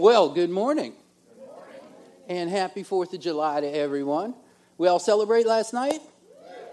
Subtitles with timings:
[0.00, 0.92] Well, good morning.
[2.28, 4.32] And happy 4th of July to everyone.
[4.76, 5.98] We all celebrate last night?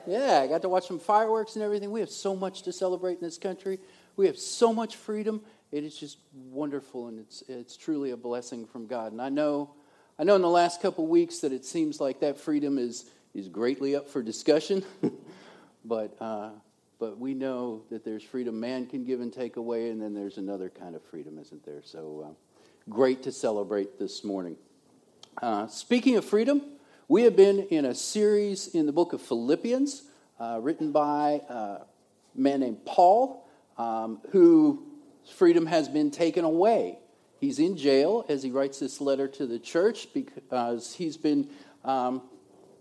[0.05, 1.89] Yeah, I got to watch some fireworks and everything.
[1.89, 3.79] We have so much to celebrate in this country.
[4.15, 5.41] We have so much freedom.
[5.71, 9.11] It is just wonderful and it's it's truly a blessing from God.
[9.11, 9.71] And I know
[10.19, 13.47] I know in the last couple weeks that it seems like that freedom is is
[13.47, 14.85] greatly up for discussion.
[15.83, 16.51] but uh,
[16.99, 20.37] but we know that there's freedom man can give and take away, and then there's
[20.37, 21.81] another kind of freedom, isn't there?
[21.83, 22.33] So uh,
[22.87, 24.55] great to celebrate this morning.
[25.41, 26.61] Uh, speaking of freedom,
[27.07, 30.03] we have been in a series in the book of Philippians,
[30.39, 31.77] uh, written by a
[32.35, 34.77] man named Paul, um, whose
[35.35, 36.99] freedom has been taken away.
[37.39, 41.49] He's in jail as he writes this letter to the church because he's been,
[41.83, 42.21] um,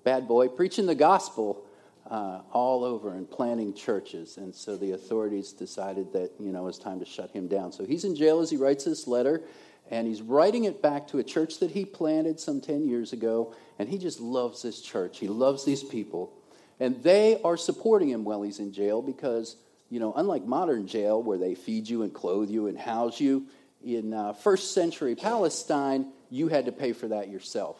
[0.04, 1.64] bad boy, preaching the gospel
[2.10, 4.36] uh, all over and planting churches.
[4.36, 7.72] And so the authorities decided that, you know, it's time to shut him down.
[7.72, 9.42] So he's in jail as he writes this letter
[9.90, 13.54] and he's writing it back to a church that he planted some 10 years ago,
[13.78, 15.18] and he just loves this church.
[15.18, 16.32] He loves these people,
[16.80, 19.56] and they are supporting him while he's in jail because,
[19.90, 23.46] you know, unlike modern jail where they feed you and clothe you and house you,
[23.84, 27.78] in uh, first century Palestine, you had to pay for that yourself.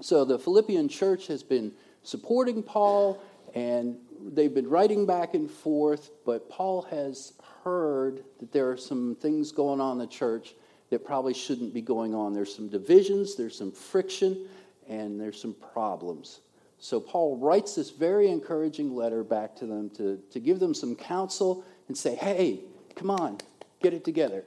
[0.00, 3.20] So the Philippian church has been supporting Paul,
[3.54, 7.32] and they've been writing back and forth, but Paul has
[7.64, 10.54] heard that there are some things going on in the church
[10.90, 12.32] that probably shouldn't be going on.
[12.32, 14.46] There's some divisions, there's some friction,
[14.88, 16.40] and there's some problems.
[16.78, 20.94] So Paul writes this very encouraging letter back to them to, to give them some
[20.94, 22.60] counsel and say, hey,
[22.94, 23.38] come on,
[23.82, 24.44] get it together.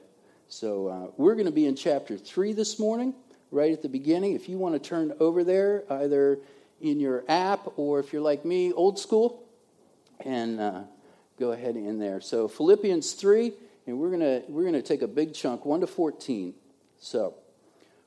[0.47, 3.13] So uh, we're going to be in chapter 3 this morning,
[3.51, 4.34] right at the beginning.
[4.34, 6.40] If you want to turn over there, either
[6.81, 9.44] in your app or if you're like me, old school,
[10.25, 10.81] and uh,
[11.40, 12.22] go ahead in there.
[12.22, 13.53] So Philippians 3
[13.88, 16.53] and we're going we're going to take a big chunk 1 to 14
[17.00, 17.36] so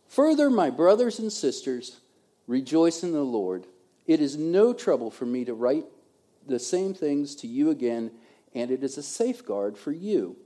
[0.09, 2.01] further my brothers and sisters
[2.47, 3.67] rejoice in the lord.
[4.07, 5.85] It is no trouble for me to write
[6.47, 8.11] the same things to you again
[8.55, 10.37] and it is a safeguard for you.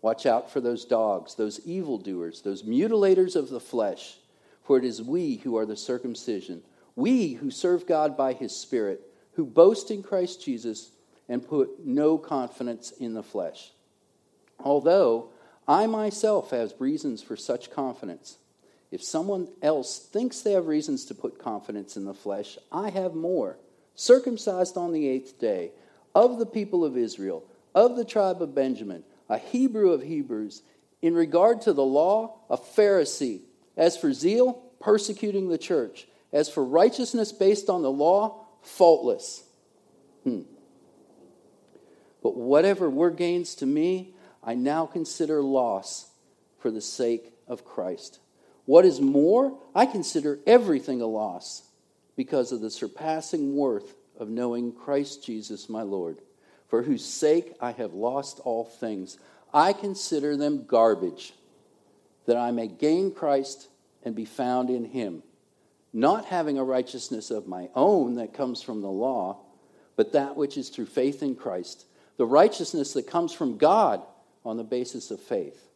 [0.00, 4.18] Watch out for those dogs those evildoers those mutilators of the flesh
[4.62, 6.62] for it is we who are the circumcision
[6.96, 9.00] we who serve god by his spirit
[9.34, 10.90] who boast in christ jesus
[11.28, 13.72] and put no confidence in the flesh
[14.62, 15.30] Although
[15.66, 18.38] I myself have reasons for such confidence.
[18.90, 23.14] If someone else thinks they have reasons to put confidence in the flesh, I have
[23.14, 23.58] more.
[23.94, 25.72] Circumcised on the eighth day,
[26.14, 30.62] of the people of Israel, of the tribe of Benjamin, a Hebrew of Hebrews,
[31.00, 33.40] in regard to the law, a Pharisee.
[33.76, 36.06] As for zeal, persecuting the church.
[36.32, 39.42] As for righteousness based on the law, faultless.
[40.24, 40.42] Hmm.
[42.22, 46.10] But whatever were gains to me, I now consider loss
[46.58, 48.18] for the sake of Christ.
[48.64, 51.62] What is more, I consider everything a loss
[52.16, 56.20] because of the surpassing worth of knowing Christ Jesus my Lord,
[56.68, 59.18] for whose sake I have lost all things.
[59.52, 61.34] I consider them garbage,
[62.26, 63.68] that I may gain Christ
[64.04, 65.22] and be found in him,
[65.92, 69.38] not having a righteousness of my own that comes from the law,
[69.96, 71.84] but that which is through faith in Christ,
[72.16, 74.02] the righteousness that comes from God
[74.44, 75.68] on the basis of faith.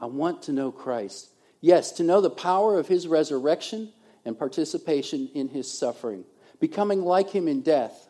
[0.00, 1.28] I want to know Christ.
[1.60, 3.92] Yes, to know the power of his resurrection
[4.24, 6.24] and participation in his suffering,
[6.60, 8.08] becoming like him in death,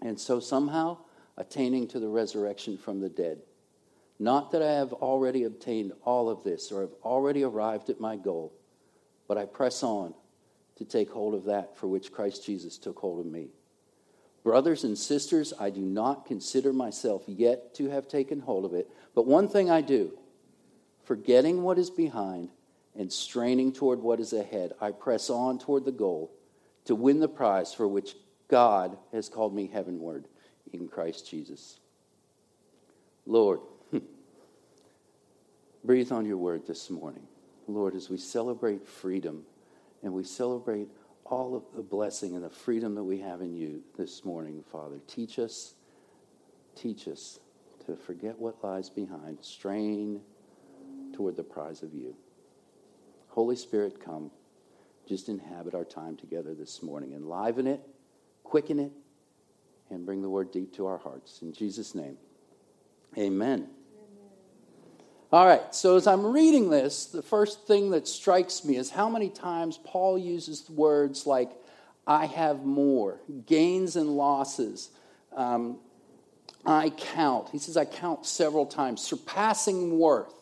[0.00, 0.98] and so somehow
[1.36, 3.40] attaining to the resurrection from the dead.
[4.18, 8.16] Not that I have already obtained all of this or have already arrived at my
[8.16, 8.52] goal,
[9.26, 10.14] but I press on
[10.76, 13.48] to take hold of that for which Christ Jesus took hold of me.
[14.42, 18.88] Brothers and sisters, I do not consider myself yet to have taken hold of it,
[19.14, 20.18] but one thing I do,
[21.04, 22.50] forgetting what is behind
[22.96, 26.30] and straining toward what is ahead, I press on toward the goal
[26.86, 28.14] to win the prize for which
[28.48, 30.26] God has called me heavenward
[30.72, 31.78] in Christ Jesus.
[33.26, 33.60] Lord,
[35.84, 37.26] breathe on your word this morning.
[37.68, 39.44] Lord, as we celebrate freedom
[40.02, 40.88] and we celebrate
[41.30, 45.00] all of the blessing and the freedom that we have in you this morning, Father.
[45.06, 45.74] Teach us,
[46.74, 47.38] teach us
[47.86, 50.20] to forget what lies behind, strain
[51.14, 52.16] toward the prize of you.
[53.28, 54.30] Holy Spirit, come.
[55.08, 57.12] Just inhabit our time together this morning.
[57.12, 57.80] Enliven it,
[58.42, 58.92] quicken it,
[59.88, 61.42] and bring the word deep to our hearts.
[61.42, 62.16] In Jesus' name,
[63.16, 63.68] amen.
[65.32, 69.08] All right, so as I'm reading this, the first thing that strikes me is how
[69.08, 71.52] many times Paul uses words like,
[72.04, 74.90] I have more, gains and losses.
[75.36, 75.78] Um,
[76.66, 77.50] I count.
[77.50, 80.34] He says, I count several times, surpassing worth.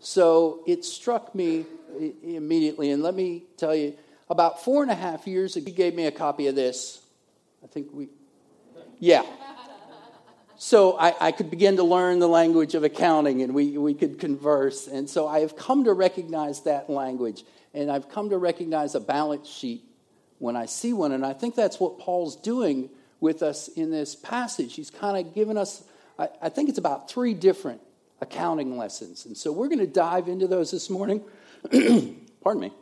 [0.00, 1.64] So it struck me
[2.22, 2.90] immediately.
[2.90, 3.96] And let me tell you,
[4.28, 7.00] about four and a half years ago, he gave me a copy of this.
[7.64, 8.08] I think we,
[8.98, 9.22] yeah.
[10.64, 14.20] So I, I, could begin to learn the language of accounting and we, we could
[14.20, 14.86] converse.
[14.86, 17.42] And so I have come to recognize that language.
[17.74, 19.82] And I've come to recognize a balance sheet
[20.38, 21.10] when I see one.
[21.10, 24.76] And I think that's what Paul's doing with us in this passage.
[24.76, 25.82] He's kind of given us,
[26.16, 27.80] I, I think it's about three different
[28.20, 29.26] accounting lessons.
[29.26, 31.24] And so we're going to dive into those this morning.
[32.40, 32.72] Pardon me.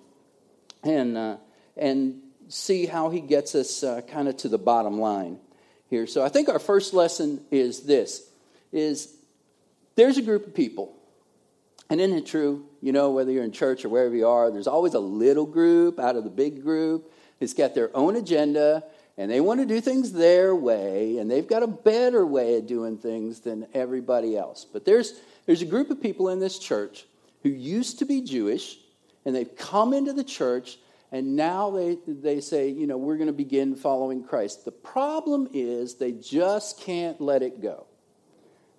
[0.83, 1.37] And, uh,
[1.79, 5.39] and see how he gets us uh, kind of to the bottom line
[5.91, 6.07] here.
[6.07, 8.27] So I think our first lesson is this
[8.73, 9.13] is
[9.97, 10.97] there's a group of people.
[11.91, 12.65] And isn't it true?
[12.81, 15.99] You know whether you're in church or wherever you are there's always a little group
[15.99, 18.85] out of the big group it's got their own agenda
[19.19, 22.67] and they want to do things their way and they've got a better way of
[22.67, 24.65] doing things than everybody else.
[24.71, 27.07] But there's there's a group of people in this church
[27.43, 28.79] who used to be jewish
[29.25, 30.79] and they've come into the church
[31.13, 35.49] and now they, they say you know we're going to begin following christ the problem
[35.53, 37.87] is they just can't let it go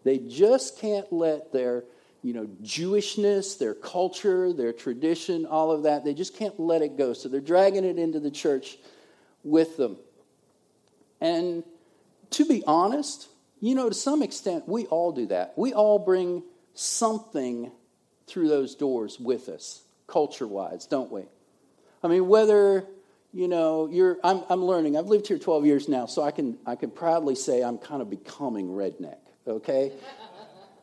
[0.04, 1.83] they just can't let their
[2.24, 6.98] you know jewishness their culture their tradition all of that they just can't let it
[6.98, 8.77] go so they're dragging it into the church
[9.44, 9.98] with them
[11.22, 11.63] and
[12.31, 13.27] to be honest,
[13.62, 15.54] you know, to some extent, we all do that.
[15.56, 16.44] We all bring
[16.74, 17.72] something
[18.25, 21.24] through those doors with us, culture wise, don't we?
[22.03, 22.86] I mean, whether,
[23.31, 24.98] you know, you're, I'm, I'm learning.
[24.98, 28.01] I've lived here 12 years now, so I can, I can proudly say I'm kind
[28.01, 29.92] of becoming redneck, okay?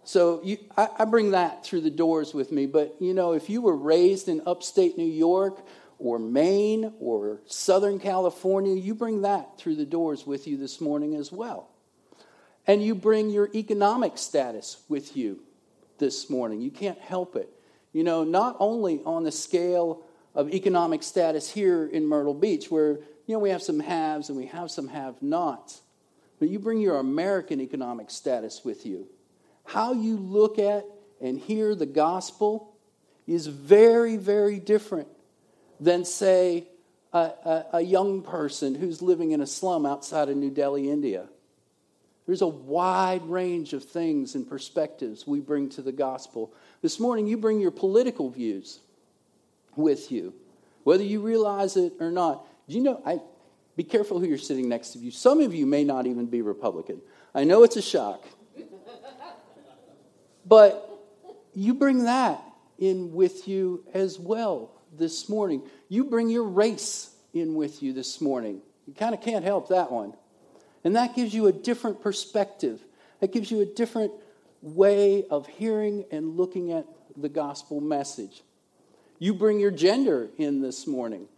[0.09, 2.65] So you, I, I, bring that through the doors with me.
[2.65, 5.61] But you know, if you were raised in upstate New York
[5.99, 11.15] or Maine or Southern California, you bring that through the doors with you this morning
[11.15, 11.69] as well.
[12.67, 15.41] And you bring your economic status with you
[15.99, 16.63] this morning.
[16.63, 17.51] You can't help it.
[17.93, 20.05] You know, not only on the scale
[20.35, 24.39] of economic status here in Myrtle Beach, where, you know, we have some haves and
[24.39, 25.83] we have some have nots,
[26.39, 29.09] but you bring your American economic status with you.
[29.65, 30.85] How you look at
[31.21, 32.75] and hear the gospel
[33.27, 35.09] is very, very different
[35.81, 36.69] than, say,
[37.13, 41.29] a, a, a, young person who's living in a slum outside of New Delhi, India.
[42.27, 46.53] There's a wide range of things and perspectives we bring to the gospel.
[46.83, 48.81] This morning, you bring your political views
[49.79, 50.35] with you,
[50.85, 52.47] whether you realize it or not.
[52.69, 53.01] Do you know?
[53.07, 53.21] I,
[53.77, 55.11] be careful who you're sitting next to you.
[55.11, 57.01] Some of you may not even be Republican.
[57.35, 58.25] I know it's a shock.
[60.45, 60.89] But
[61.55, 62.43] you bring that
[62.79, 65.63] in with you as well this morning.
[65.89, 68.63] You bring your race in with you this morning.
[68.87, 70.15] You kind of can't help that one.
[70.85, 72.81] And that gives you a different perspective.
[73.21, 74.13] That gives you a different
[74.63, 78.43] way of hearing and looking at the gospel message.
[79.19, 81.29] You bring your gender in this morning.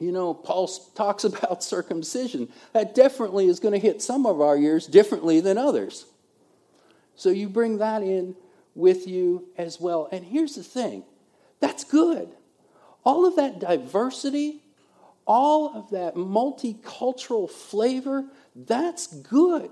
[0.00, 2.48] You know, Paul talks about circumcision.
[2.72, 6.06] That definitely is going to hit some of our ears differently than others.
[7.16, 8.34] So you bring that in
[8.74, 10.08] with you as well.
[10.10, 11.04] And here's the thing
[11.60, 12.28] that's good
[13.04, 14.62] all of that diversity,
[15.26, 18.24] all of that multicultural flavor,
[18.54, 19.70] that's good.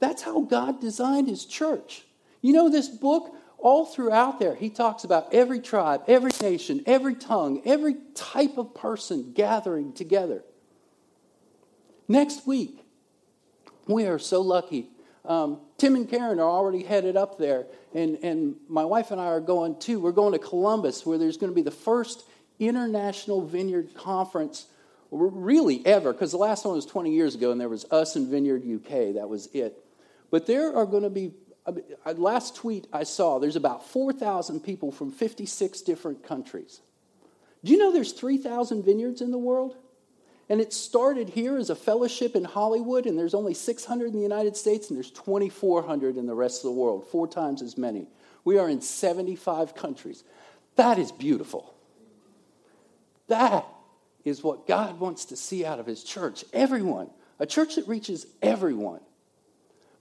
[0.00, 2.04] That's how God designed his church.
[2.42, 7.14] You know, this book, all throughout there, he talks about every tribe, every nation, every
[7.14, 10.44] tongue, every type of person gathering together.
[12.06, 12.84] Next week,
[13.86, 14.90] we are so lucky.
[15.24, 19.28] Um, Tim and Karen are already headed up there, and, and my wife and I
[19.28, 19.98] are going too.
[19.98, 22.24] We're going to Columbus, where there's going to be the first
[22.58, 24.66] International Vineyard Conference,
[25.10, 28.28] really ever, because the last one was 20 years ago and there was us and
[28.28, 29.14] Vineyard UK.
[29.14, 29.82] That was it.
[30.30, 31.32] But there are going to be,
[31.66, 31.72] uh,
[32.16, 36.80] last tweet I saw, there's about 4,000 people from 56 different countries.
[37.64, 39.76] Do you know there's 3,000 vineyards in the world?
[40.48, 44.18] And it started here as a fellowship in Hollywood, and there's only 600 in the
[44.20, 48.06] United States, and there's 2,400 in the rest of the world, four times as many.
[48.44, 50.22] We are in 75 countries.
[50.76, 51.74] That is beautiful.
[53.28, 53.66] That
[54.24, 56.44] is what God wants to see out of his church.
[56.52, 57.08] Everyone.
[57.38, 59.00] A church that reaches everyone.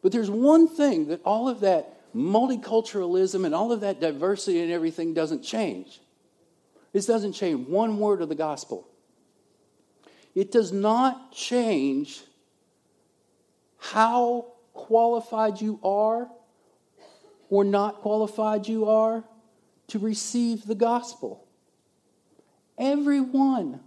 [0.03, 4.71] But there's one thing that all of that multiculturalism and all of that diversity and
[4.71, 6.01] everything doesn't change.
[6.91, 8.87] This doesn't change one word of the gospel.
[10.35, 12.21] It does not change
[13.79, 16.29] how qualified you are
[17.49, 19.23] or not qualified you are
[19.87, 21.47] to receive the gospel.
[22.77, 23.79] Everyone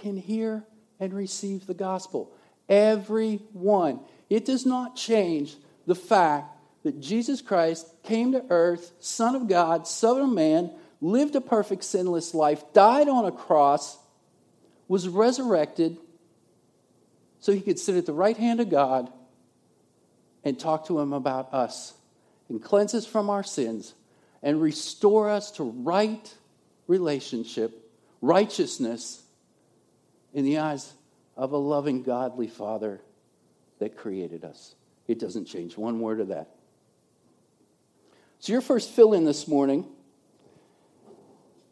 [0.00, 0.64] can hear
[0.98, 2.32] and receive the gospel.
[2.68, 4.00] Everyone.
[4.28, 5.56] It does not change
[5.86, 10.70] the fact that Jesus Christ came to earth, Son of God, Son of Man,
[11.00, 13.98] lived a perfect sinless life, died on a cross,
[14.88, 15.98] was resurrected
[17.40, 19.12] so he could sit at the right hand of God
[20.44, 21.94] and talk to him about us
[22.48, 23.94] and cleanse us from our sins
[24.42, 26.34] and restore us to right
[26.86, 27.90] relationship,
[28.22, 29.22] righteousness
[30.32, 30.92] in the eyes
[31.36, 33.00] of a loving, godly Father
[33.78, 34.74] that created us.
[35.06, 36.48] It doesn't change one word of that.
[38.38, 39.86] So, your first fill in this morning,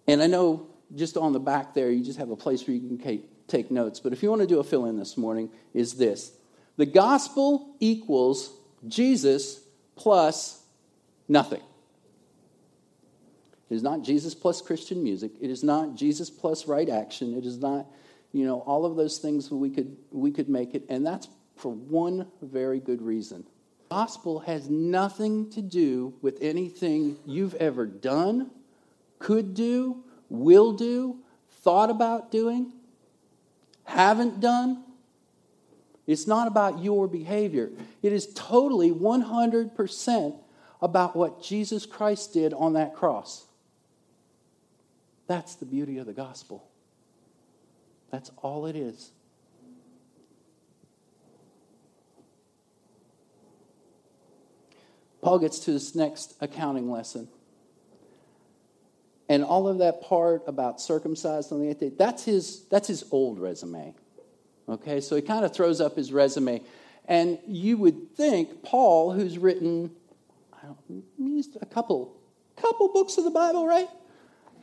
[0.06, 2.96] and I know just on the back there, you just have a place where you
[2.96, 5.94] can take notes, but if you want to do a fill in this morning, is
[5.94, 6.32] this
[6.76, 8.52] the gospel equals
[8.86, 9.60] Jesus
[9.96, 10.62] plus
[11.28, 11.62] nothing.
[13.70, 15.32] It is not Jesus plus Christian music.
[15.40, 17.36] It is not Jesus plus right action.
[17.36, 17.86] It is not,
[18.34, 21.70] you know, all of those things we could we could make it, and that's for
[21.70, 23.46] one very good reason.
[23.88, 28.50] Gospel has nothing to do with anything you've ever done,
[29.20, 31.18] could do, will do,
[31.62, 32.72] thought about doing,
[33.84, 34.82] haven't done.
[36.04, 37.70] It's not about your behavior.
[38.02, 40.38] It is totally 100%
[40.82, 43.46] about what Jesus Christ did on that cross.
[45.28, 46.68] That's the beauty of the gospel.
[48.14, 49.10] That's all it is.
[55.20, 57.26] Paul gets to this next accounting lesson.
[59.28, 63.04] And all of that part about circumcised on the eighth day, that's his, that's his
[63.10, 63.96] old resume.
[64.68, 66.62] Okay, so he kind of throws up his resume.
[67.08, 69.90] And you would think Paul, who's written
[70.62, 72.16] a couple,
[72.54, 73.88] couple books of the Bible, right?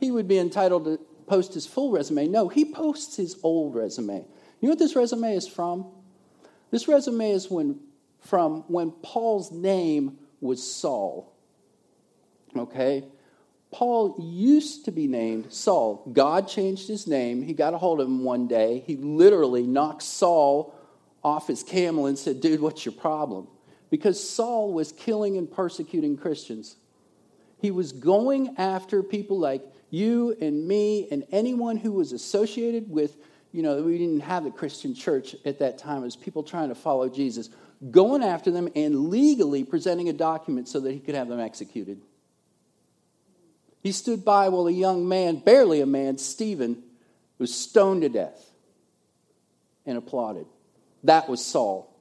[0.00, 2.28] He would be entitled to post his full resume.
[2.28, 4.24] No, he posts his old resume.
[4.60, 5.86] You know what this resume is from?
[6.70, 7.80] This resume is when,
[8.20, 11.32] from when Paul's name was Saul.
[12.56, 13.04] Okay?
[13.70, 16.06] Paul used to be named Saul.
[16.12, 17.42] God changed his name.
[17.42, 18.84] He got a hold of him one day.
[18.86, 20.74] He literally knocked Saul
[21.24, 23.48] off his camel and said, Dude, what's your problem?
[23.90, 26.76] Because Saul was killing and persecuting Christians.
[27.58, 29.62] He was going after people like
[29.92, 33.14] you and me and anyone who was associated with,
[33.52, 35.98] you know, we didn't have the Christian church at that time.
[35.98, 37.50] It was people trying to follow Jesus
[37.90, 42.00] going after them and legally presenting a document so that he could have them executed.
[43.82, 46.82] He stood by while a young man, barely a man, Stephen,
[47.36, 48.50] was stoned to death
[49.84, 50.46] and applauded.
[51.04, 51.94] That was Saul.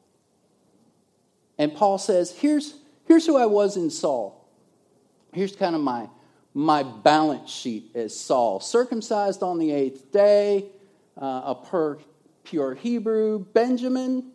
[1.57, 2.73] And Paul says, here's,
[3.05, 4.47] here's who I was in Saul.
[5.33, 6.07] Here's kind of my,
[6.53, 8.59] my balance sheet as Saul.
[8.59, 10.65] Circumcised on the eighth day,
[11.19, 11.97] uh, a
[12.43, 14.31] pure Hebrew, Benjamin,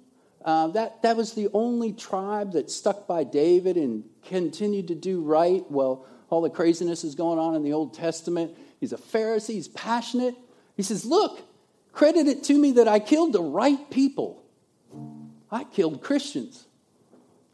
[0.46, 5.20] uh, that, that was the only tribe that stuck by David and continued to do
[5.20, 5.68] right.
[5.68, 8.56] Well, all the craziness is going on in the Old Testament.
[8.78, 10.36] He's a Pharisee, he's passionate.
[10.76, 11.40] He says, Look,
[11.92, 14.44] credit it to me that I killed the right people.
[15.50, 16.64] I killed Christians.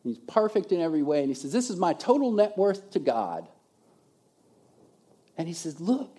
[0.04, 1.20] He's perfect in every way.
[1.20, 3.48] And he says, This is my total net worth to God.
[5.36, 6.18] And he says, Look,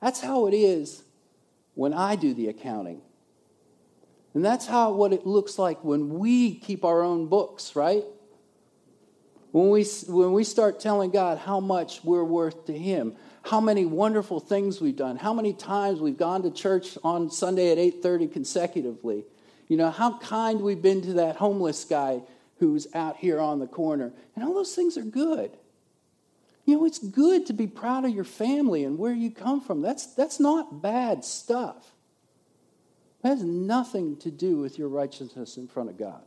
[0.00, 1.02] that's how it is
[1.74, 3.02] when I do the accounting.
[4.34, 8.04] And that's how what it looks like when we keep our own books, right?
[9.50, 13.86] When we, when we start telling God how much we're worth to Him, how many
[13.86, 18.32] wonderful things we've done, how many times we've gone to church on Sunday at 8:30
[18.32, 19.24] consecutively.
[19.68, 22.22] You know, how kind we've been to that homeless guy
[22.58, 24.12] who's out here on the corner.
[24.34, 25.56] And all those things are good.
[26.68, 29.80] You know, it's good to be proud of your family and where you come from.
[29.80, 31.94] That's, that's not bad stuff.
[33.22, 36.20] That has nothing to do with your righteousness in front of God.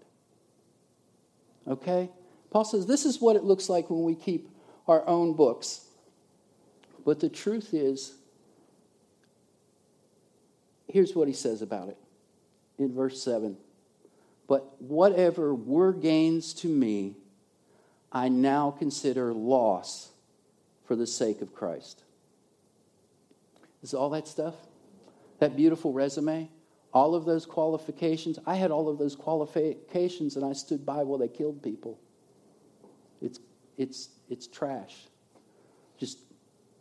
[1.68, 2.10] Okay?
[2.50, 4.50] Paul says this is what it looks like when we keep
[4.88, 5.86] our own books.
[7.06, 8.16] But the truth is,
[10.88, 11.98] here's what he says about it
[12.80, 13.58] in verse 7
[14.48, 17.14] But whatever were gains to me,
[18.12, 20.11] I now consider loss
[20.92, 22.04] for the sake of Christ.
[23.82, 24.56] Is all that stuff?
[25.40, 26.50] That beautiful resume?
[26.94, 28.38] all of those qualifications.
[28.46, 31.98] I had all of those qualifications and I stood by while they killed people.
[33.22, 33.40] It's
[33.78, 35.08] it's, it's trash.
[35.98, 36.20] Just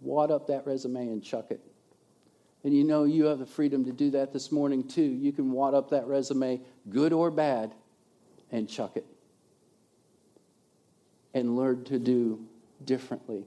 [0.00, 1.60] wad up that resume and chuck it.
[2.64, 5.02] And you know you have the freedom to do that this morning too.
[5.02, 7.72] You can wad up that resume, good or bad,
[8.50, 9.06] and chuck it.
[11.32, 12.44] And learn to do
[12.84, 13.46] differently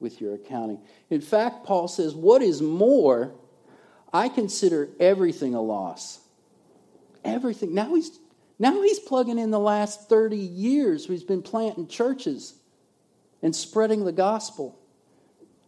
[0.00, 0.80] with your accounting.
[1.10, 3.34] In fact, Paul says, What is more,
[4.12, 6.20] I consider everything a loss.
[7.24, 7.74] Everything.
[7.74, 8.18] Now he's
[8.58, 12.54] now he's plugging in the last 30 years he's been planting churches
[13.42, 14.78] and spreading the gospel.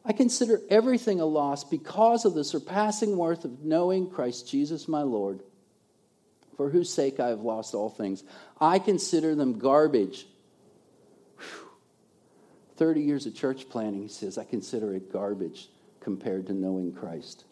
[0.05, 5.03] I consider everything a loss because of the surpassing worth of knowing Christ Jesus my
[5.03, 5.43] Lord,
[6.57, 8.25] for whose sake I have lost all things.
[8.61, 10.27] I consider them garbage.
[12.81, 12.87] Whew.
[12.87, 15.69] 30 years of church planting, he says, I consider it garbage
[16.01, 17.45] compared to knowing Christ.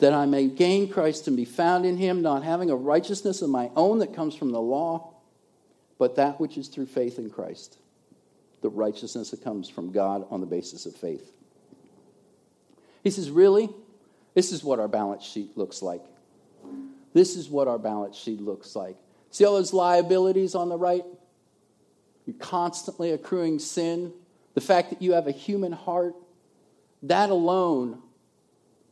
[0.00, 3.50] That I may gain Christ and be found in him, not having a righteousness of
[3.50, 5.14] my own that comes from the law,
[5.98, 7.78] but that which is through faith in Christ
[8.62, 11.32] the righteousness that comes from God on the basis of faith.
[13.02, 13.70] He says, Really?
[14.34, 16.02] This is what our balance sheet looks like.
[17.14, 18.96] This is what our balance sheet looks like.
[19.30, 21.04] See all those liabilities on the right?
[22.26, 24.12] You're constantly accruing sin.
[24.54, 26.14] The fact that you have a human heart,
[27.02, 28.00] that alone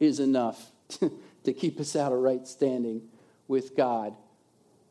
[0.01, 0.71] is enough
[1.45, 3.03] to keep us out of right standing
[3.47, 4.15] with God.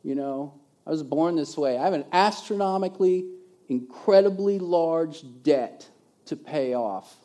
[0.03, 0.53] You know,
[0.85, 1.77] I was born this way.
[1.77, 3.25] I have an astronomically
[3.69, 5.89] incredibly large debt
[6.25, 7.15] to pay off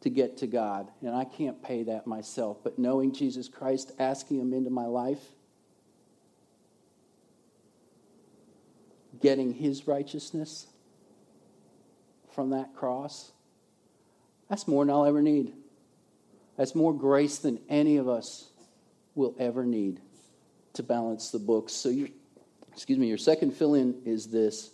[0.00, 0.88] to get to God.
[1.02, 2.58] And I can't pay that myself.
[2.62, 5.22] But knowing Jesus Christ, asking Him into my life,
[9.20, 10.66] getting His righteousness
[12.34, 13.32] from that cross,
[14.48, 15.52] that's more than I'll ever need.
[16.56, 18.48] That's more grace than any of us
[19.14, 20.00] will ever need
[20.74, 21.72] to balance the books.
[21.72, 22.08] So, your,
[22.72, 24.70] excuse me, your second fill in is this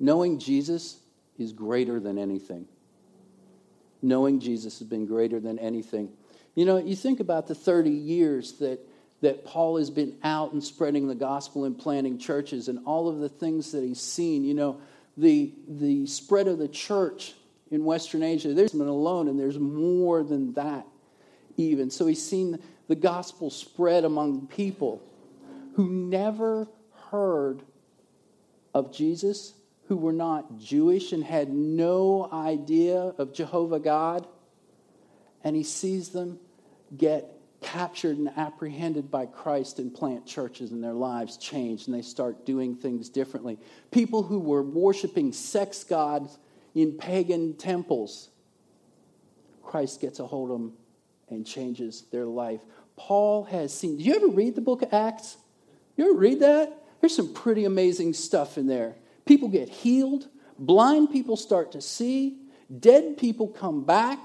[0.00, 1.00] Knowing Jesus
[1.38, 2.66] is greater than anything.
[4.00, 6.12] Knowing Jesus has been greater than anything.
[6.54, 8.80] You know, you think about the 30 years that,
[9.20, 13.18] that Paul has been out and spreading the gospel and planting churches and all of
[13.18, 14.44] the things that he's seen.
[14.44, 14.80] You know,
[15.16, 17.34] the, the spread of the church
[17.70, 20.86] in Western Asia, there's been alone, and there's more than that
[21.56, 21.90] even.
[21.90, 25.02] So he's seen the gospel spread among people
[25.74, 26.68] who never
[27.10, 27.62] heard
[28.72, 29.54] of Jesus
[29.88, 34.26] who were not Jewish and had no idea of Jehovah God.
[35.42, 36.38] And he sees them
[36.96, 42.02] get captured and apprehended by Christ and plant churches and their lives change and they
[42.02, 43.58] start doing things differently.
[43.90, 46.38] People who were worshiping sex gods
[46.74, 48.30] in pagan temples,
[49.62, 50.72] Christ gets a hold of them
[51.30, 52.60] and changes their life.
[52.96, 53.96] Paul has seen.
[53.96, 55.36] Do you ever read the book of Acts?
[55.96, 56.84] You ever read that?
[57.00, 58.96] There's some pretty amazing stuff in there.
[59.24, 62.38] People get healed, blind people start to see,
[62.76, 64.18] dead people come back.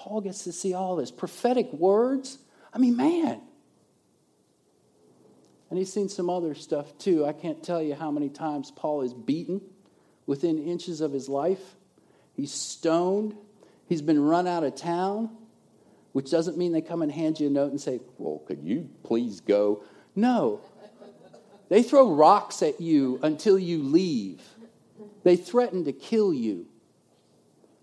[0.00, 2.38] Paul gets to see all this prophetic words.
[2.72, 3.38] I mean, man.
[5.68, 7.26] And he's seen some other stuff too.
[7.26, 9.60] I can't tell you how many times Paul is beaten
[10.24, 11.76] within inches of his life.
[12.32, 13.36] He's stoned.
[13.90, 15.36] He's been run out of town,
[16.12, 18.88] which doesn't mean they come and hand you a note and say, Well, could you
[19.02, 19.84] please go?
[20.16, 20.62] No,
[21.68, 24.40] they throw rocks at you until you leave.
[25.24, 26.69] They threaten to kill you.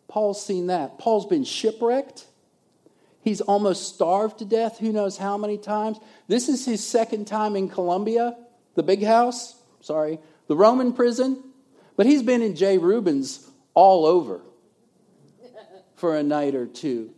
[0.08, 0.98] Paul's seen that.
[1.00, 2.26] Paul's been shipwrecked.
[3.22, 6.00] He's almost starved to death, who knows how many times.
[6.28, 8.38] This is his second time in Columbia,
[8.76, 11.44] the big house, sorry, the Roman prison.
[11.98, 14.42] But he's been in Jay Rubens all over
[15.96, 17.14] for a night or two.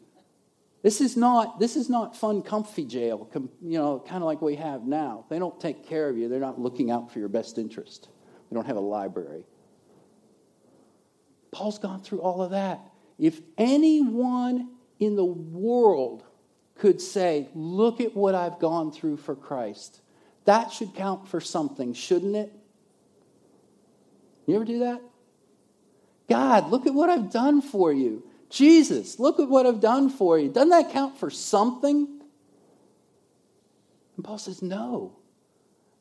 [0.81, 3.29] This is not this is not fun, comfy jail.
[3.61, 5.25] You know, kind of like we have now.
[5.29, 6.29] They don't take care of you.
[6.29, 8.07] They're not looking out for your best interest.
[8.49, 9.45] They don't have a library.
[11.51, 12.79] Paul's gone through all of that.
[13.17, 16.23] If anyone in the world
[16.75, 20.01] could say, "Look at what I've gone through for Christ,"
[20.45, 22.53] that should count for something, shouldn't it?
[24.45, 25.01] You ever do that?
[26.27, 28.23] God, look at what I've done for you.
[28.49, 30.49] Jesus, look at what I've done for you.
[30.49, 32.19] Doesn't that count for something?
[34.15, 35.15] And Paul says, No.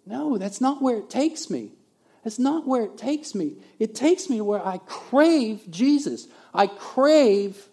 [0.06, 1.72] No, that's not where it takes me.
[2.28, 3.54] That's not where it takes me.
[3.78, 6.28] It takes me where I crave Jesus.
[6.52, 7.66] I crave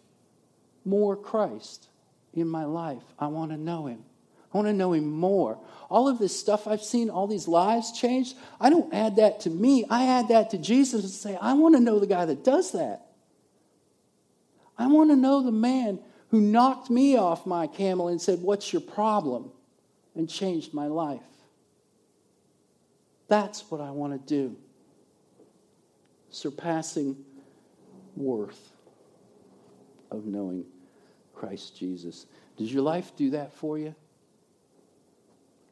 [0.85, 1.89] more Christ
[2.33, 3.03] in my life.
[3.19, 4.05] I want to know him.
[4.53, 5.59] I want to know him more.
[5.89, 9.49] All of this stuff I've seen, all these lives changed, I don't add that to
[9.49, 9.83] me.
[9.89, 12.71] I add that to Jesus and say, I want to know the guy that does
[12.71, 13.07] that.
[14.77, 18.71] I want to know the man who knocked me off my camel and said, What's
[18.71, 19.51] your problem?
[20.15, 21.19] and changed my life.
[23.27, 24.55] That's what I want to do.
[26.29, 27.15] surpassing
[28.15, 28.73] worth
[30.11, 30.65] of knowing
[31.33, 32.25] Christ Jesus.
[32.57, 33.95] Does your life do that for you?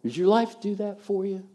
[0.03, 1.47] Does your life do that for you?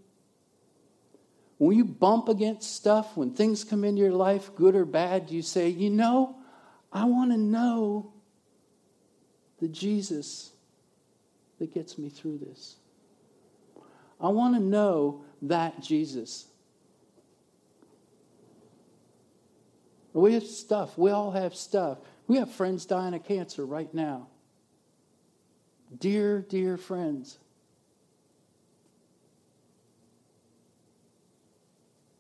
[1.59, 5.43] When you bump against stuff, when things come into your life, good or bad, you
[5.43, 6.37] say, you know,
[6.93, 8.13] I want to know
[9.61, 10.53] the Jesus
[11.59, 12.77] that gets me through this?
[14.21, 16.47] I want to know that Jesus.
[20.13, 20.99] We have stuff.
[20.99, 21.99] We all have stuff.
[22.27, 24.29] We have friends dying of cancer right now.
[25.97, 27.39] Dear, dear friends.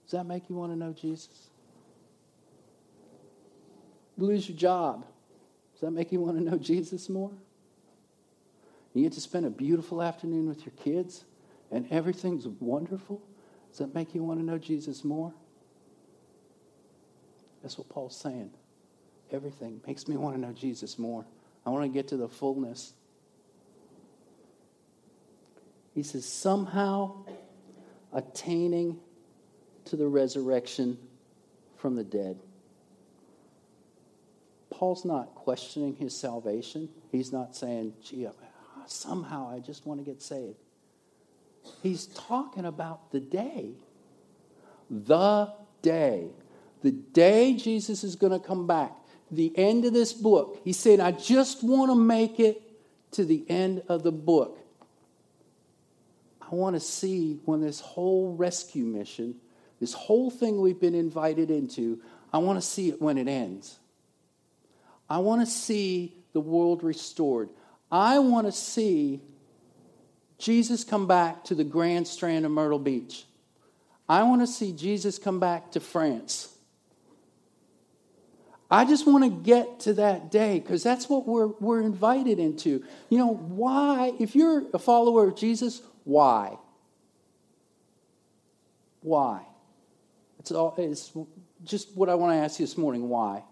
[0.04, 1.48] Does that make you want to know Jesus?
[4.16, 5.04] You lose your job.
[5.74, 7.30] Does that make you want to know Jesus more?
[8.94, 11.24] You get to spend a beautiful afternoon with your kids
[11.70, 13.22] and everything's wonderful.
[13.70, 15.32] Does that make you want to know Jesus more?
[17.62, 18.50] That's what Paul's saying.
[19.30, 21.26] Everything makes me want to know Jesus more.
[21.66, 22.94] I want to get to the fullness.
[25.94, 27.24] He says, somehow
[28.12, 28.98] attaining
[29.86, 30.96] to the resurrection
[31.76, 32.38] from the dead.
[34.70, 36.88] Paul's not questioning his salvation.
[37.10, 38.28] He's not saying, gee,
[38.86, 40.56] somehow I just want to get saved.
[41.82, 43.72] He's talking about the day.
[44.90, 45.52] The
[45.82, 46.28] day.
[46.82, 48.92] The day Jesus is going to come back.
[49.30, 50.60] The end of this book.
[50.64, 52.62] He said, I just want to make it
[53.12, 54.58] to the end of the book.
[56.40, 59.34] I want to see when this whole rescue mission
[59.80, 62.00] this whole thing we've been invited into,
[62.32, 63.78] I want to see it when it ends.
[65.08, 67.48] I want to see the world restored.
[67.90, 69.20] I want to see
[70.38, 73.24] Jesus come back to the Grand Strand of Myrtle Beach.
[74.08, 76.54] I want to see Jesus come back to France.
[78.70, 82.84] I just want to get to that day because that's what we're, we're invited into.
[83.08, 84.12] You know, why?
[84.18, 86.58] If you're a follower of Jesus, why?
[89.00, 89.42] Why?
[90.38, 91.12] It's, all, it's
[91.64, 93.42] just what I want to ask you this morning why?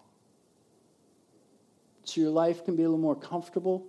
[2.04, 3.86] So your life can be a little more comfortable?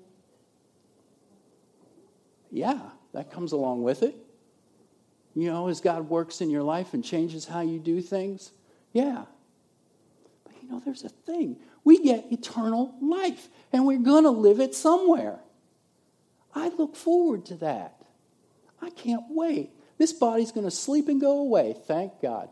[2.52, 2.80] Yeah,
[3.14, 4.16] that comes along with it.
[5.36, 8.52] You know, as God works in your life and changes how you do things?
[8.92, 9.26] Yeah.
[10.44, 11.58] But you know, there's a thing.
[11.84, 15.40] We get eternal life, and we're going to live it somewhere.
[16.56, 18.02] I look forward to that.
[18.82, 19.72] I can't wait.
[19.98, 22.50] This body's going to sleep and go away, thank God.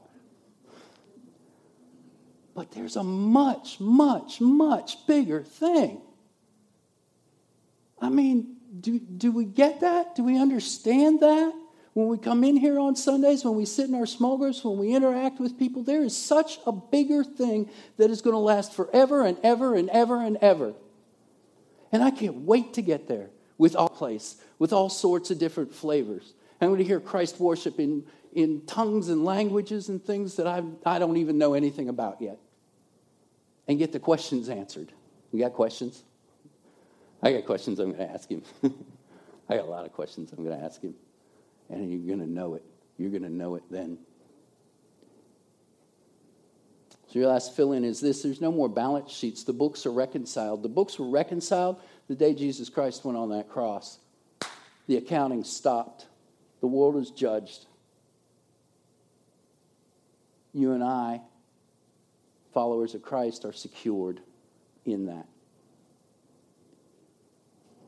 [2.53, 6.01] But there's a much, much, much bigger thing.
[8.01, 10.15] I mean, do, do we get that?
[10.15, 11.53] Do we understand that?
[11.93, 14.77] When we come in here on Sundays, when we sit in our small groups, when
[14.77, 18.73] we interact with people, there is such a bigger thing that is going to last
[18.73, 20.73] forever and ever and ever and ever.
[21.93, 25.73] And I can't wait to get there with all place, with all sorts of different
[25.73, 26.33] flavors.
[26.59, 30.63] I'm going to hear Christ worship in, in tongues and languages and things that I,
[30.85, 32.39] I don't even know anything about yet
[33.69, 34.91] and get the questions answered.
[35.31, 36.03] You got questions?
[37.25, 38.43] I got questions I'm going to ask him.
[39.49, 40.93] I got a lot of questions I'm going to ask him.
[41.69, 42.63] And you're going to know it.
[42.99, 43.97] You're going to know it then.
[47.07, 49.43] So your last fill in is this there's no more balance sheets.
[49.43, 50.61] The books are reconciled.
[50.61, 53.97] The books were reconciled the day Jesus Christ went on that cross.
[54.85, 56.05] The accounting stopped,
[56.61, 57.65] the world was judged.
[60.53, 61.21] You and I
[62.53, 64.21] followers of Christ are secured
[64.85, 65.25] in that.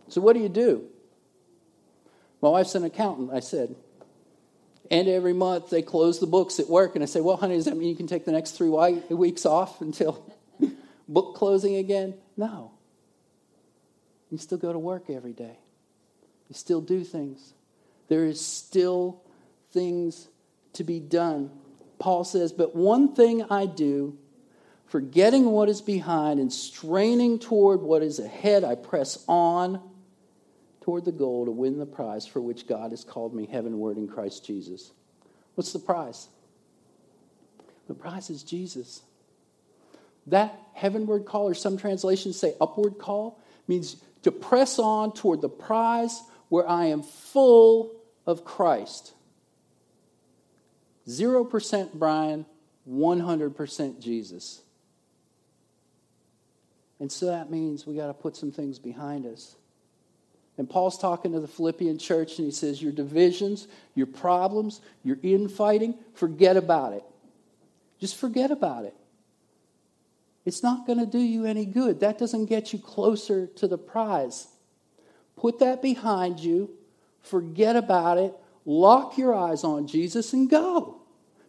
[0.10, 0.86] So, what do you do?
[2.42, 3.76] My wife's an accountant, I said.
[4.90, 7.66] And every month they close the books at work, and I say, Well, honey, does
[7.66, 10.32] that mean you can take the next three weeks off until
[11.08, 12.16] book closing again?
[12.36, 12.72] No.
[14.32, 15.58] You still go to work every day,
[16.50, 17.54] you still do things.
[18.08, 19.22] There is still
[19.74, 20.30] things
[20.74, 21.52] to be done.
[22.00, 24.18] Paul says, But one thing I do,
[24.88, 29.82] Forgetting what is behind and straining toward what is ahead, I press on
[30.88, 34.08] toward the goal to win the prize for which God has called me heavenward in
[34.08, 34.94] Christ Jesus.
[35.56, 36.30] What's the prize?
[37.90, 39.02] The prize is Jesus.
[40.28, 45.50] That heavenward call, or some translations say upward call, means to press on toward the
[45.50, 47.94] prize where I am full
[48.26, 49.12] of Christ.
[51.06, 52.46] 0% Brian,
[52.90, 54.62] 100% Jesus.
[57.02, 59.58] And so that means we got to put some things behind us.
[60.58, 65.18] And Paul's talking to the Philippian church and he says, Your divisions, your problems, your
[65.22, 67.04] infighting, forget about it.
[68.00, 68.96] Just forget about it.
[70.46, 72.00] It's not going to do you any good.
[72.00, 74.48] That doesn't get you closer to the prize.
[75.36, 76.72] Put that behind you,
[77.22, 78.34] forget about it,
[78.66, 81.02] lock your eyes on Jesus, and go.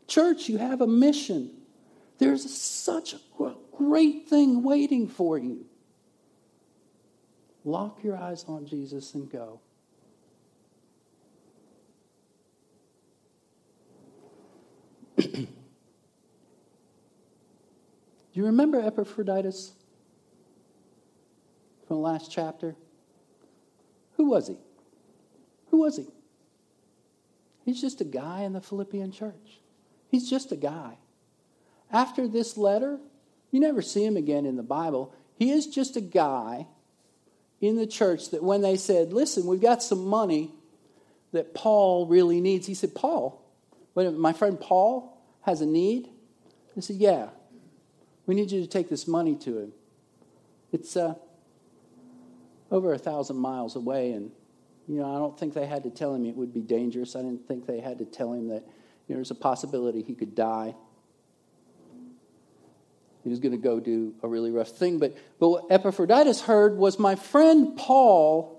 [0.06, 1.50] Church, you have a mission.
[2.18, 3.20] There's such a
[3.76, 5.64] great thing waiting for you.
[7.68, 9.60] Lock your eyes on Jesus and go.
[15.18, 15.46] Do
[18.32, 19.72] you remember Epaphroditus
[21.86, 22.74] from the last chapter?
[24.16, 24.56] Who was he?
[25.70, 26.06] Who was he?
[27.66, 29.60] He's just a guy in the Philippian church.
[30.10, 30.96] He's just a guy.
[31.92, 32.98] After this letter,
[33.50, 35.14] you never see him again in the Bible.
[35.36, 36.66] He is just a guy
[37.60, 40.52] in the church that when they said, Listen, we've got some money
[41.32, 43.44] that Paul really needs, he said, Paul,
[43.94, 46.08] my friend Paul has a need?
[46.74, 47.28] He said, Yeah,
[48.26, 49.72] we need you to take this money to him.
[50.72, 51.14] It's uh,
[52.70, 54.30] over a thousand miles away, and
[54.86, 57.16] you know, I don't think they had to tell him it would be dangerous.
[57.16, 58.64] I didn't think they had to tell him that
[59.06, 60.74] you know, there's a possibility he could die.
[63.24, 64.98] He was going to go do a really rough thing.
[64.98, 68.58] But, but what Epaphroditus heard was my friend Paul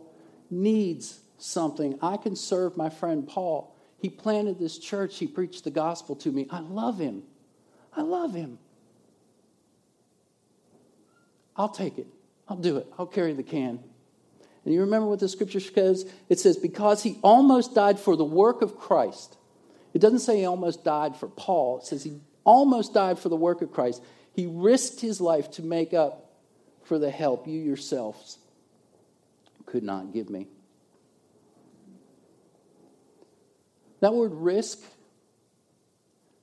[0.49, 1.97] needs something.
[2.01, 3.75] I can serve my friend Paul.
[3.99, 5.17] He planted this church.
[5.17, 6.47] He preached the gospel to me.
[6.49, 7.23] I love him.
[7.95, 8.59] I love him.
[11.55, 12.07] I'll take it.
[12.47, 12.87] I'll do it.
[12.97, 13.79] I'll carry the can.
[14.65, 16.09] And you remember what the scripture says?
[16.29, 19.37] It says, because he almost died for the work of Christ.
[19.93, 23.35] It doesn't say he almost died for Paul, it says he almost died for the
[23.35, 24.01] work of Christ.
[24.33, 26.31] He risked his life to make up
[26.83, 28.37] for the help you yourselves
[29.65, 30.47] could not give me.
[33.99, 34.79] That word risk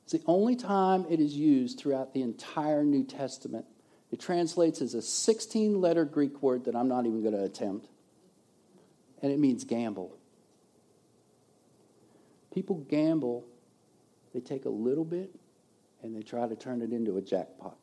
[0.07, 3.65] is the only time it is used throughout the entire New Testament.
[4.13, 7.89] It translates as a 16 letter Greek word that I'm not even going to attempt,
[9.23, 10.17] and it means gamble.
[12.55, 13.45] People gamble,
[14.33, 15.31] they take a little bit
[16.07, 17.77] and they try to turn it into a jackpot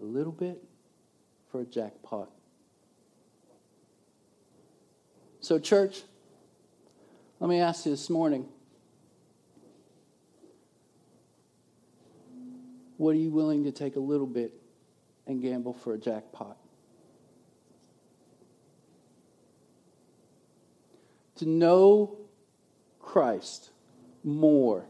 [0.00, 0.62] a little bit
[1.50, 2.30] for a jackpot.
[5.40, 6.02] So, church,
[7.40, 8.46] let me ask you this morning
[12.96, 14.52] what are you willing to take a little bit
[15.26, 16.56] and gamble for a jackpot?
[21.36, 22.18] To know
[23.00, 23.70] Christ
[24.24, 24.84] more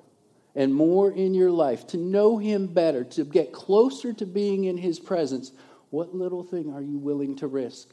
[0.59, 4.77] and more in your life, to know Him better, to get closer to being in
[4.77, 5.53] His presence,
[5.91, 7.91] what little thing are you willing to risk?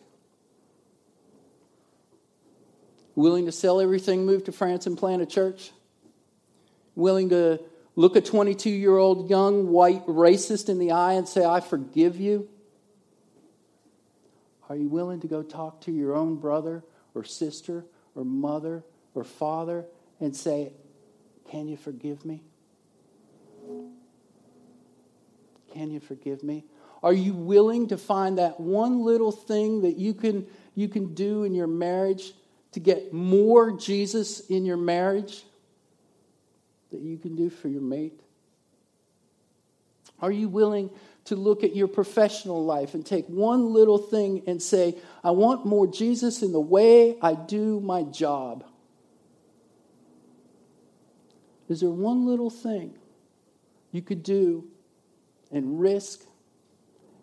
[3.13, 5.73] Willing to sell everything, move to France, and plant a church?
[6.95, 7.61] Willing to
[7.95, 12.19] look a 22 year old young white racist in the eye and say, I forgive
[12.19, 12.49] you?
[14.69, 19.23] Are you willing to go talk to your own brother or sister or mother or
[19.23, 19.85] father
[20.19, 20.73] and say,
[21.51, 22.41] Can you forgive me?
[25.73, 26.63] Can you forgive me?
[27.03, 31.43] Are you willing to find that one little thing that you can, you can do
[31.43, 32.33] in your marriage
[32.71, 35.43] to get more Jesus in your marriage
[36.91, 38.19] that you can do for your mate?
[40.21, 40.89] Are you willing
[41.25, 45.65] to look at your professional life and take one little thing and say, I want
[45.65, 48.63] more Jesus in the way I do my job?
[51.67, 52.93] Is there one little thing
[53.95, 54.67] you could do
[55.51, 56.21] and risk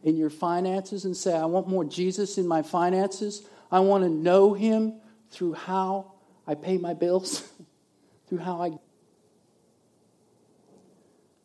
[0.02, 3.46] in your finances and say, I want more Jesus in my finances.
[3.70, 4.94] I want to know him
[5.30, 6.12] through how
[6.46, 7.48] I pay my bills,
[8.28, 8.70] through how I.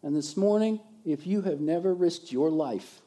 [0.01, 3.01] And this morning, if you have never risked your life,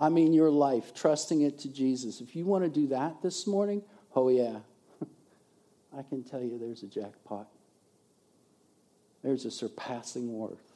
[0.00, 3.46] I mean your life, trusting it to Jesus, if you want to do that this
[3.46, 3.82] morning,
[4.16, 4.58] oh yeah,
[5.96, 7.48] I can tell you there's a jackpot.
[9.22, 10.71] There's a surpassing worth.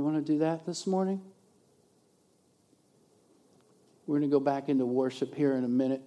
[0.00, 1.20] You want to do that this morning?
[4.06, 6.00] We're going to go back into worship here in a minute.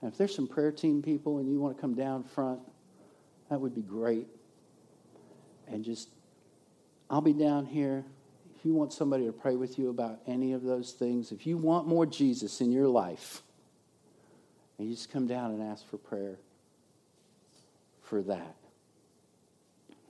[0.00, 2.60] And if there's some prayer team people and you want to come down front,
[3.50, 4.28] that would be great.
[5.66, 6.10] And just,
[7.10, 8.04] I'll be down here.
[8.56, 11.56] If you want somebody to pray with you about any of those things, if you
[11.56, 13.42] want more Jesus in your life,
[14.78, 16.38] and you just come down and ask for prayer
[18.04, 18.54] for that,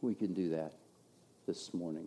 [0.03, 0.75] we can do that
[1.47, 2.07] this morning.